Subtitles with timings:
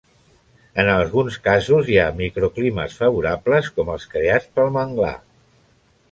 [0.83, 5.13] En alguns casos hi ha microclimes favorables com els creats pel manglar.